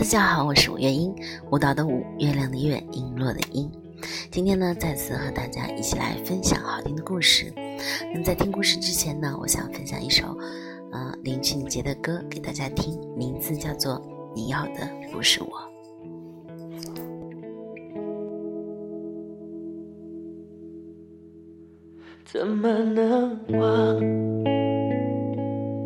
[0.00, 1.14] 大家好，我是五月英，
[1.52, 3.68] 舞蹈的舞，月亮的月，璎珞的璎。
[4.30, 7.52] 今天呢，再次和大家一起来分享好听的故事。
[8.10, 10.34] 那么在听故事之前呢，我想分享一首，
[10.90, 13.96] 呃，林俊杰的歌给大家听，名字叫做
[14.34, 15.50] 《你要的不是我》。
[22.24, 24.00] 怎么能忘？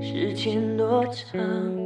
[0.00, 1.85] 时间多长？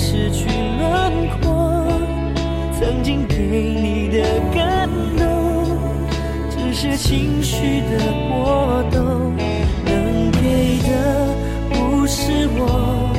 [0.00, 1.84] 失去轮廓，
[2.78, 4.22] 曾经给你的
[4.54, 4.88] 感
[5.18, 5.26] 动，
[6.48, 7.98] 只是情绪的
[8.28, 9.34] 波动。
[9.84, 10.88] 能给的
[11.70, 13.10] 不是我，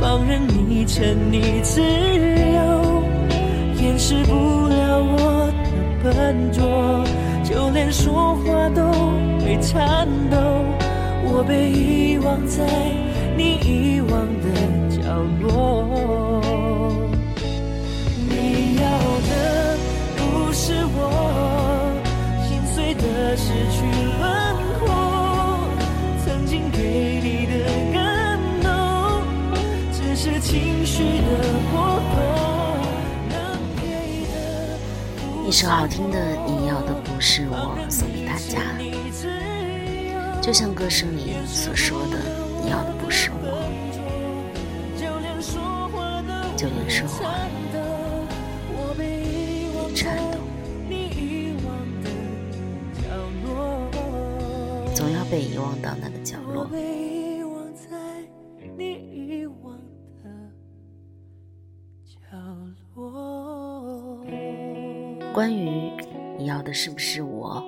[0.00, 3.02] 放任你沉溺自由，
[3.78, 4.32] 掩饰不
[4.68, 7.04] 了我的笨拙，
[7.44, 8.82] 就连说话都
[9.44, 10.38] 会颤抖。
[11.24, 12.64] 我被遗忘在
[13.36, 14.10] 你遗忘
[14.40, 14.81] 的
[15.40, 16.40] 落。
[18.28, 18.82] 你要
[19.28, 19.32] 的
[20.16, 20.20] 不
[20.52, 20.98] 是我
[22.48, 23.76] 心碎的失去
[24.18, 24.22] 轮
[24.78, 24.82] 廓，
[26.24, 26.78] 曾经给
[27.22, 27.52] 你的
[27.92, 28.70] 感动，
[29.92, 31.28] 只是情绪的
[31.70, 31.72] 波
[32.12, 32.14] 动。
[33.28, 33.32] 能
[33.76, 33.82] 给
[34.32, 34.34] 的
[35.46, 38.60] 一首好听的《你要的不是我》送给大家。
[40.40, 42.18] 就像歌声里所说的，
[42.64, 43.62] 你要的不是我，
[46.62, 47.34] 就连说话
[48.70, 50.38] 我被遗忘也颤抖，
[50.88, 51.74] 你遗忘
[52.04, 52.08] 的
[53.02, 53.02] 角
[53.42, 53.90] 落，
[54.94, 56.64] 总要被遗忘到那个角我落。
[56.66, 57.90] 被遗忘在
[58.78, 59.76] 你遗忘
[60.22, 60.30] 的
[62.06, 62.14] 角
[62.94, 64.24] 落。
[65.34, 65.90] 关于
[66.38, 67.60] 你要的是不是我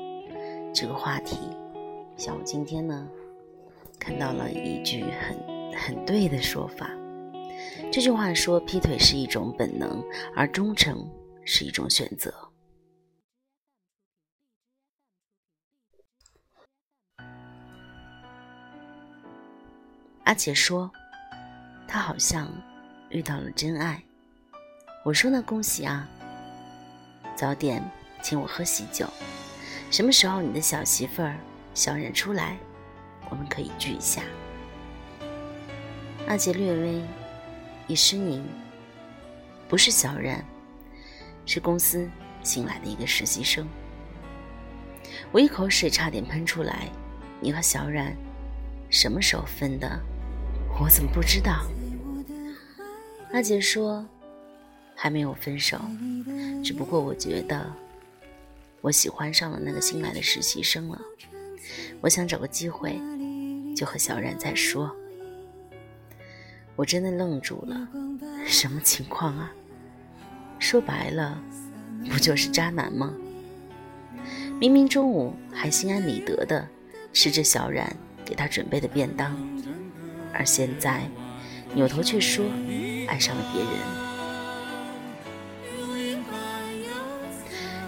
[0.72, 1.36] 这个话题，
[2.16, 3.08] 像我今天呢，
[3.98, 5.36] 看到了一句很
[5.76, 6.88] 很对的说法。
[7.94, 11.08] 这句话说，劈腿是一种本能，而忠诚
[11.44, 12.34] 是一种选择。
[20.24, 20.90] 阿杰说，
[21.86, 22.50] 他好像
[23.10, 24.02] 遇到了真爱。
[25.04, 26.08] 我说那恭喜啊，
[27.36, 27.80] 早点
[28.24, 29.06] 请我喝喜酒。
[29.92, 31.38] 什么时候你的小媳妇儿
[31.74, 32.58] 小冉出来，
[33.30, 34.20] 我们可以聚一下。
[36.26, 37.00] 阿杰略微
[37.86, 38.42] 一失凝，
[39.68, 40.44] 不是小冉，
[41.44, 42.08] 是公司
[42.42, 43.66] 新来的一个实习生。
[45.30, 46.88] 我一口水差点喷出来。
[47.40, 48.16] 你和小冉
[48.88, 50.00] 什么时候分的？
[50.80, 51.66] 我怎么不知道？
[53.32, 54.06] 阿杰说
[54.96, 55.78] 还没有分手，
[56.64, 57.70] 只不过我觉得
[58.80, 60.98] 我喜欢上了那个新来的实习生了。
[62.00, 62.98] 我想找个机会
[63.76, 64.94] 就和小冉再说。
[66.76, 67.88] 我真的愣住了，
[68.46, 69.52] 什么情况啊？
[70.58, 71.40] 说白了，
[72.10, 73.12] 不就是渣男吗？
[74.58, 76.66] 明明中午还心安理得的
[77.12, 77.94] 吃着小冉
[78.24, 79.36] 给他准备的便当，
[80.32, 81.02] 而现在
[81.74, 82.44] 扭头却说
[83.06, 83.70] 爱上了别人。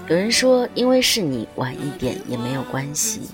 [0.08, 3.30] 有人说，因为是你晚一点也没有关系。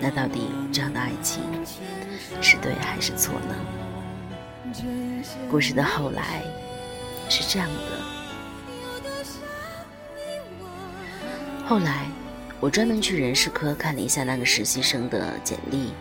[0.00, 1.42] 那到底这样的爱情
[2.42, 3.54] 是对还是错呢？
[5.50, 6.42] 故事的后来
[7.28, 7.98] 是这样的：
[11.64, 12.06] 后来
[12.60, 15.92] 我专门去人事科看了一下那个实习生的简历，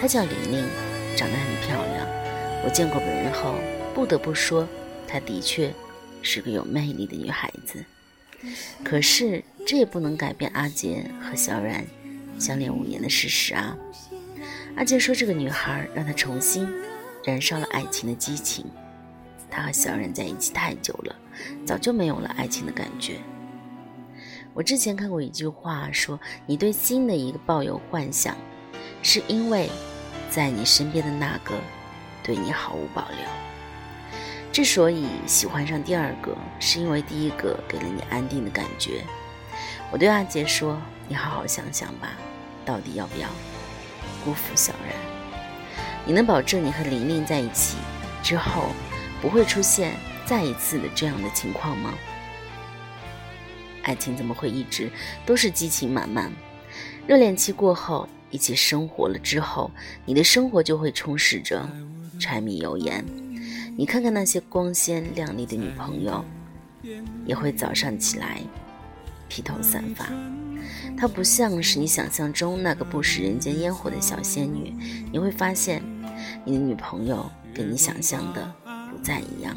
[0.00, 0.68] 她叫玲玲，
[1.16, 2.06] 长得很漂亮。
[2.64, 3.54] 我见过本人后，
[3.94, 4.68] 不得不说，
[5.06, 5.72] 她的确
[6.20, 7.84] 是个有魅力的女孩子。
[8.84, 11.86] 可是，这也不能改变阿杰和小冉
[12.38, 13.76] 相恋五年的事实啊！
[14.76, 16.68] 阿杰说，这个女孩让他重新
[17.24, 18.64] 燃烧了爱情的激情。
[19.50, 21.16] 他和小冉在一起太久了，
[21.64, 23.20] 早就没有了爱情的感觉。
[24.52, 28.36] 我之前看过一句话，说你对新的一个抱有幻想，
[29.02, 29.70] 是因为
[30.30, 31.54] 在你身边的那个
[32.22, 33.18] 对你毫无保留。
[34.52, 39.04] 之所以喜欢上第二个，是因为第一个给了你安定的感觉。
[39.92, 42.12] 我对阿杰说：“你好好想想吧，
[42.64, 43.28] 到底要不要
[44.24, 44.94] 辜负小然？
[46.04, 47.76] 你能保证你和玲玲在一起
[48.22, 48.72] 之后
[49.22, 49.94] 不会出现
[50.24, 51.94] 再一次的这样的情况吗？
[53.82, 54.90] 爱情怎么会一直
[55.24, 56.32] 都是激情满满？
[57.06, 59.70] 热恋期过后，一起生活了之后，
[60.04, 61.66] 你的生活就会充斥着
[62.18, 63.04] 柴米油盐。”
[63.78, 66.24] 你看看那些光鲜亮丽的女朋友，
[67.26, 68.40] 也会早上起来
[69.28, 70.06] 披头散发。
[70.96, 74.74] 她不像是你想象中那个不食人间烟火的小仙女。
[75.12, 75.82] 你会发现，
[76.44, 79.56] 你的女朋友跟你想象的不再一样。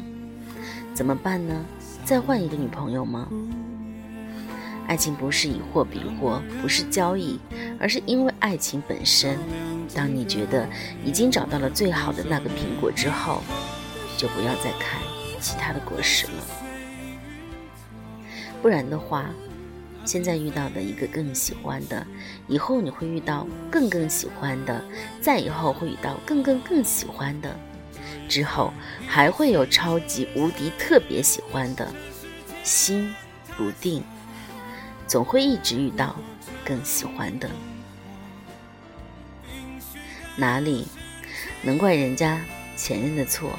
[0.94, 1.64] 怎么办呢？
[2.04, 3.28] 再换一个女朋友吗？
[4.86, 7.38] 爱情不是以货比货，不是交易，
[7.78, 9.38] 而是因为爱情本身。
[9.94, 10.68] 当你觉得
[11.04, 13.40] 已经找到了最好的那个苹果之后，
[14.16, 15.00] 就不要再看
[15.40, 16.44] 其他的果实了，
[18.60, 19.30] 不然的话，
[20.04, 22.04] 现在遇到的一个更喜欢的，
[22.48, 24.82] 以后你会遇到更更喜欢的，
[25.20, 27.54] 再以后会遇到更更更喜欢的，
[28.28, 28.72] 之后
[29.06, 31.92] 还会有超级无敌特别喜欢的，
[32.64, 33.14] 心
[33.56, 34.02] 不定，
[35.06, 36.16] 总会一直遇到
[36.64, 37.48] 更喜欢的，
[40.34, 40.88] 哪里
[41.62, 42.40] 能怪人家
[42.76, 43.50] 前任的错？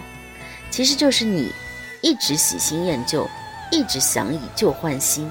[0.69, 1.51] 其实就是你
[2.01, 3.29] 一直喜新厌旧，
[3.71, 5.29] 一直想以旧换新。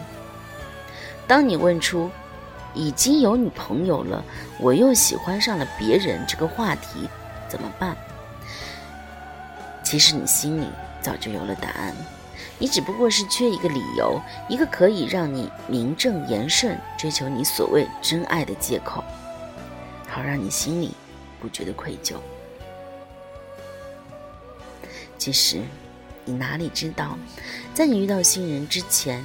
[1.31, 2.11] 当你问出
[2.75, 4.25] “已经有女朋友了，
[4.59, 7.09] 我又喜欢上了别人”这个话题，
[7.49, 7.97] 怎么办？
[9.85, 10.67] 其实你心里
[11.01, 11.95] 早就有了答案，
[12.59, 19.01] 你只不过是缺一个理由，一个可以让你名正言顺追求你所谓真爱的借口，
[20.09, 20.91] 好让你心里
[21.41, 22.17] 不觉得愧疚。
[25.17, 25.63] 其实，
[26.25, 27.17] 你哪里知道，
[27.73, 29.23] 在你遇到新人之前，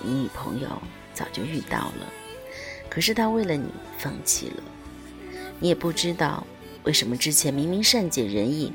[0.00, 0.68] 你女朋友
[1.14, 2.12] 早就遇到了。
[2.90, 4.62] 可是他为了你放弃了。
[5.58, 6.46] 你也不知道，
[6.82, 8.72] 为什么之前明明善解人意、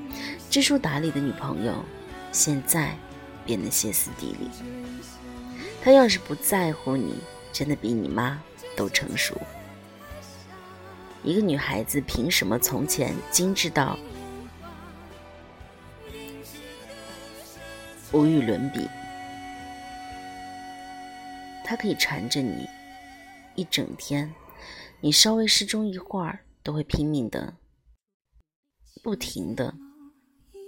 [0.49, 1.83] 知书达理的女朋友，
[2.31, 2.97] 现在
[3.45, 4.49] 变得歇斯底里。
[5.83, 7.15] 她要是不在乎你，
[7.53, 8.41] 真的比你妈
[8.75, 9.39] 都成熟。
[11.23, 13.99] 一个女孩子凭什么从前精致到？
[18.11, 18.87] 无与伦比，
[21.69, 22.67] 他可以缠着你
[23.53, 24.33] 一整天，
[25.01, 27.55] 你稍微失踪一会儿，都会拼命的、
[29.03, 29.71] 不停的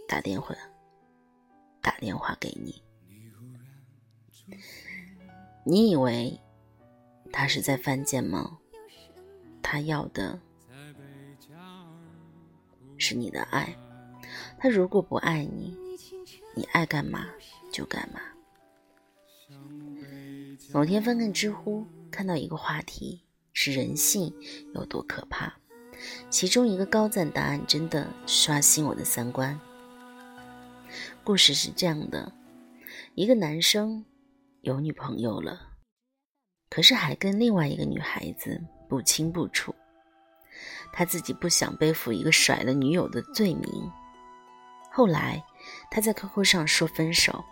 [0.08, 0.56] 打电话、
[1.82, 2.84] 打电话给你。
[5.66, 6.40] 你以为
[7.34, 8.60] 他是在犯贱吗？
[9.64, 10.40] 他要的
[13.00, 13.76] 是你的爱。
[14.60, 15.76] 他如果不爱你，
[16.56, 17.28] 你爱干嘛
[17.72, 18.22] 就干嘛。
[20.74, 24.34] 某天翻看知乎，看到一个话题是人性
[24.74, 25.54] 有多可怕，
[26.30, 29.60] 其中一个高赞答案真的刷新我的三观。
[31.26, 32.32] 故事是这样的：
[33.16, 34.06] 一个男生
[34.62, 35.60] 有女朋友了，
[36.70, 39.76] 可是还跟另外一个女孩子不清不楚，
[40.94, 43.92] 他自己不想背负一个甩了女友的罪名。
[44.90, 45.44] 后来。
[45.92, 47.46] 他在 QQ 上说分手，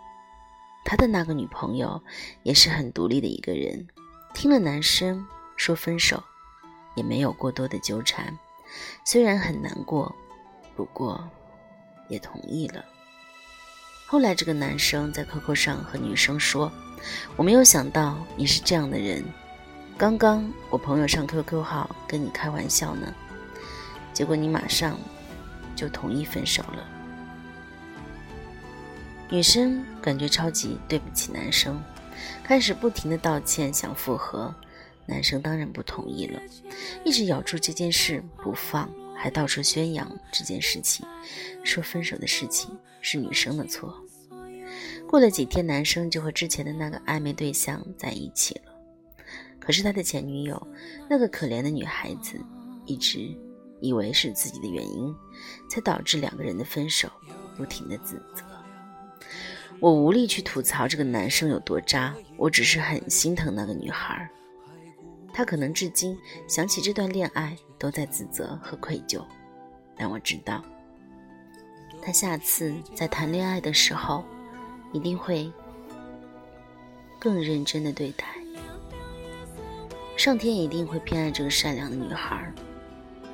[0.84, 2.02] 他的那个女朋友
[2.42, 3.86] 也是很独立的一个人，
[4.34, 6.22] 听了男生说分手，
[6.96, 8.36] 也没有过多的纠缠，
[9.04, 10.14] 虽然很难过，
[10.74, 11.22] 不过
[12.08, 12.84] 也同意了。
[14.06, 16.72] 后来这个男生在 QQ 上和女生说
[17.36, 19.24] ：“我没有想到你是这样的人，
[19.96, 23.14] 刚刚我朋友上 QQ 号跟你开玩笑呢，
[24.12, 24.98] 结果你马上
[25.76, 26.99] 就同意分手了。
[29.32, 31.80] 女生感觉超级对不起男生，
[32.42, 34.52] 开始不停的道歉想复合，
[35.06, 36.40] 男生当然不同意了，
[37.04, 41.06] 一直咬住这件事不放，还到处宣扬这件事情，
[41.62, 43.94] 说分手的事情是女生的错。
[45.08, 48.72] 过了几天，男生就和之前的那个暧昧对象在一起了，
[49.60, 50.60] 可是他的前女友
[51.08, 52.36] 那个可怜的女孩子
[52.84, 53.32] 一直
[53.80, 55.14] 以为是自己的原因，
[55.70, 57.08] 才导致两个人的分手，
[57.56, 58.42] 不停的自责。
[59.80, 64.28] 我无力去吐槽这个男生有多渣，我只是很心疼那个女孩。
[65.32, 69.24] 她可能至今想起这段恋爱都在自责和愧疚，
[69.96, 70.62] 但我知道，
[72.02, 74.22] 她下次在谈恋爱的时候，
[74.92, 75.50] 一定会
[77.18, 78.26] 更认真的对待。
[80.14, 82.52] 上天一定会偏爱这个善良的女孩，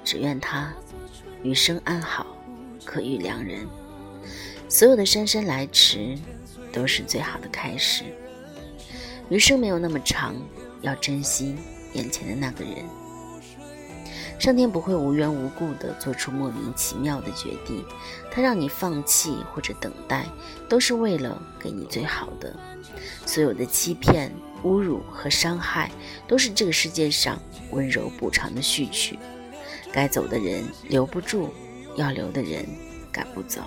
[0.04, 0.72] 只愿她
[1.42, 2.24] 余生安好，
[2.84, 3.66] 可遇良人。
[4.68, 6.16] 所有的姗姗来迟。
[6.76, 8.04] 都是最好的开始。
[9.30, 10.36] 余生没有那么长，
[10.82, 11.56] 要珍惜
[11.94, 12.84] 眼前的那个人。
[14.38, 17.82] 上天不会无缘无故的做出莫名其妙的决定，
[18.30, 20.26] 他让你放弃或者等待，
[20.68, 22.54] 都是为了给你最好的。
[23.24, 24.30] 所有的欺骗、
[24.62, 25.90] 侮辱和伤害，
[26.28, 27.40] 都是这个世界上
[27.70, 29.18] 温柔补偿的序曲。
[29.90, 31.48] 该走的人留不住，
[31.96, 32.66] 要留的人
[33.10, 33.62] 赶不走。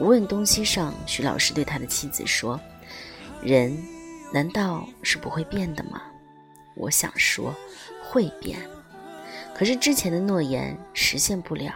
[0.00, 2.58] 无问东西上，徐老师对他的妻子说
[3.44, 3.76] ：“人
[4.32, 6.00] 难道是不会变的吗？
[6.74, 7.54] 我想说，
[8.02, 8.58] 会变。
[9.54, 11.74] 可是之前的诺言实现不了，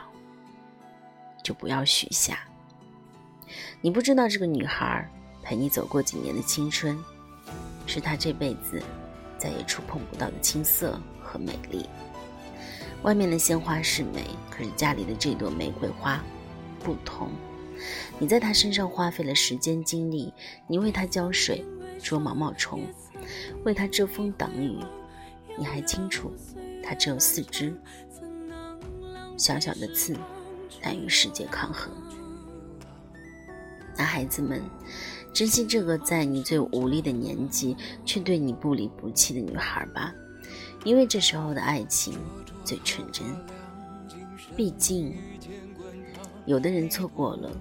[1.43, 2.39] 就不要许下。
[3.83, 5.07] 你不知道这个女孩
[5.43, 6.99] 陪你走过几年的青春，
[7.87, 8.83] 是她这辈子
[9.37, 11.85] 再也触碰不到的青涩和美丽。
[13.03, 16.25] 外面的鲜花是美，可是家里的这朵玫瑰花
[16.83, 17.31] 不同。”
[18.19, 20.33] 你在他身上花费了时间精力，
[20.67, 21.65] 你为他浇水、
[22.03, 22.83] 捉毛毛虫，
[23.65, 24.79] 为他遮风挡雨。
[25.57, 26.33] 你还清楚，
[26.83, 27.73] 他只有四肢，
[29.37, 30.17] 小小的刺，
[30.83, 31.93] 难与世界抗衡。
[33.97, 34.61] 男孩子们，
[35.33, 40.13] 珍惜这个在你最无力的年纪却对你不离不弃的女孩吧，
[40.83, 42.19] 因为这时候的爱情
[42.65, 43.25] 最纯真。
[44.57, 45.17] 毕竟，
[46.47, 47.57] 有的人错过了。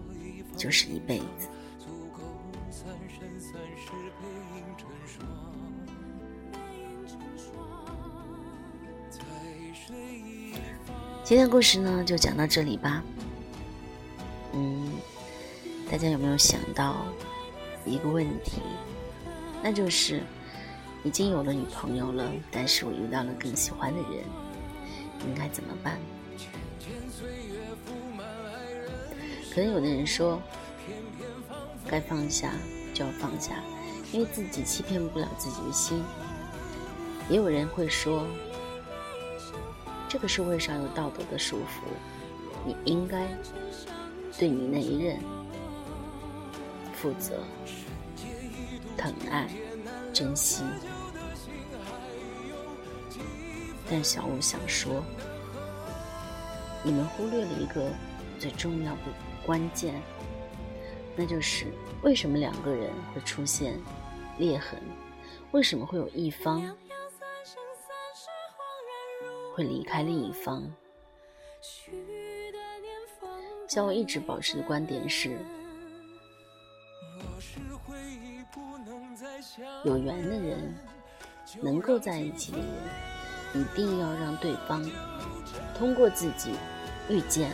[0.56, 1.50] 就是一辈子。
[11.24, 13.02] 今天故事呢，就讲到这里吧。
[14.54, 14.92] 嗯，
[15.90, 17.06] 大家有没有想到
[17.86, 18.62] 一个问题？
[19.64, 20.22] 那就是
[21.04, 24.24] 已经有了女朋友了，但是我遇到了更喜欢的人，
[25.26, 25.98] 应该怎么办？
[29.54, 30.42] 可能有的人说，
[31.88, 32.54] 该放下
[32.92, 33.64] 就要放下，
[34.12, 36.04] 因为自己欺骗不了自己的心。
[37.30, 38.26] 也有人会说，
[40.10, 41.86] 这个社会上有道德的束缚，
[42.66, 43.28] 你应该
[44.40, 45.20] 对你那一任
[46.96, 47.44] 负责、
[48.98, 49.48] 疼爱、
[50.12, 50.64] 珍惜。
[53.88, 55.04] 但小五想说，
[56.82, 57.92] 你们忽略了一个
[58.40, 59.02] 最重要的。
[59.46, 60.02] 关键，
[61.16, 61.68] 那就是
[62.02, 63.80] 为什么两个人会出现
[64.38, 64.80] 裂痕？
[65.52, 66.76] 为什么会有一方
[69.54, 70.64] 会离开另一方？
[73.68, 75.38] 像我一直保持的观点是：
[79.84, 80.76] 有缘的人，
[81.62, 82.68] 能够在一起的人，
[83.54, 84.84] 一定要让对方
[85.78, 86.52] 通过自己
[87.10, 87.52] 遇见。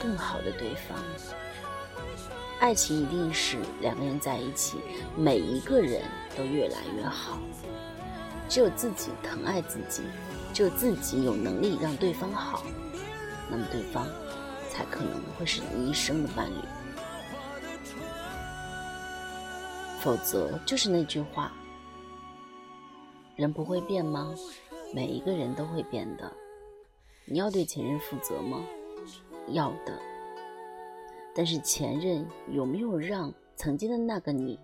[0.00, 0.98] 更好的对方，
[2.58, 4.78] 爱情一定是两个人在一起，
[5.16, 6.02] 每一个人
[6.36, 7.38] 都越来越好。
[8.48, 10.02] 只有自己疼爱自己，
[10.52, 12.64] 只有自己有能力让对方好，
[13.50, 14.06] 那么对方
[14.70, 16.54] 才可能会是你一生的伴侣。
[20.00, 21.52] 否则，就是那句话：
[23.36, 24.34] 人不会变吗？
[24.94, 26.32] 每一个人都会变的。
[27.26, 28.64] 你要对前任负责吗？
[29.52, 29.98] 要的，
[31.34, 34.58] 但是前任有没有让曾经的那个你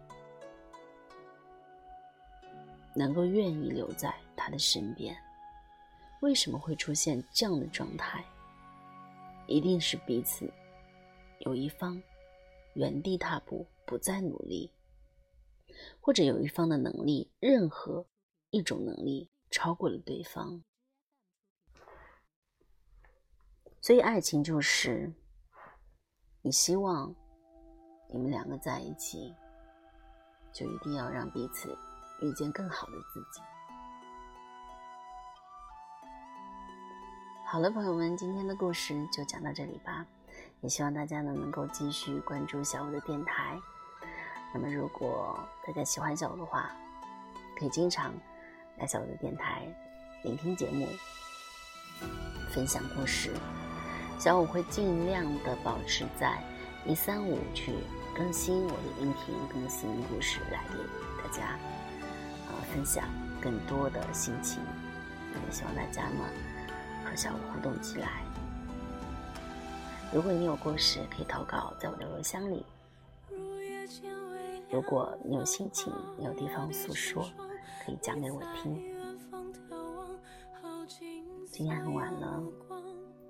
[2.94, 5.16] 能够愿意留在他的身边？
[6.22, 8.24] 为什么会出现这样的状态？
[9.46, 10.50] 一定是彼此
[11.40, 12.02] 有一方
[12.74, 14.70] 原地踏步，不再努力，
[16.00, 18.04] 或者有一方的能力，任何
[18.50, 20.62] 一种能力超过了对方。
[23.86, 25.14] 所以，爱情就是
[26.42, 27.14] 你希望
[28.12, 29.32] 你们两个在一起，
[30.52, 31.68] 就一定要让彼此
[32.20, 33.40] 遇见更好的自己。
[37.46, 40.04] 好了，朋友们，今天的故事就讲到这里吧。
[40.62, 43.56] 也希望大家呢能够继续关注小五的电台。
[44.52, 46.72] 那么，如果大家喜欢小五的话，
[47.56, 48.12] 可以经常
[48.78, 49.64] 来小五的电台
[50.24, 50.88] 聆听节目，
[52.50, 53.30] 分享故事。
[54.18, 56.42] 小五会尽量的保持在
[56.84, 57.72] 一三五去
[58.16, 60.78] 更新我的音频，更新故事来给
[61.22, 61.58] 大家
[62.48, 63.04] 呃分享
[63.40, 64.60] 更多的心情。
[65.46, 66.24] 也希望大家呢
[67.04, 68.22] 和小五互动起来。
[70.12, 72.64] 如果你有故事，可以投稿在我的邮箱里。
[74.70, 77.28] 如果你有心情，有地方诉说，
[77.84, 78.82] 可以讲给我听。
[81.52, 82.42] 今天很晚了。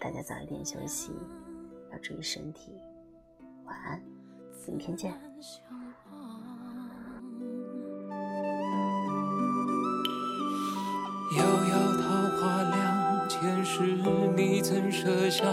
[0.07, 1.11] 大家早一点休息，
[1.91, 2.71] 要注意身体。
[3.65, 4.01] 晚安，
[4.65, 5.11] 明天见。
[11.37, 13.83] 遥遥桃花凉，前世
[14.37, 15.45] 你怎舍下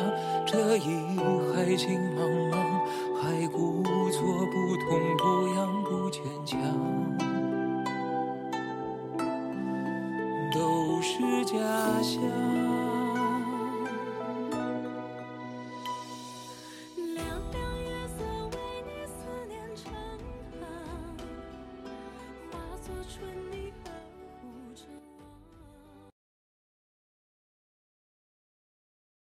[0.46, 1.18] 这一
[1.52, 2.56] 海情茫茫？
[3.24, 3.82] 还故
[4.12, 6.60] 作不痛不痒不坚强，
[10.52, 11.58] 都是假
[12.04, 12.73] 象。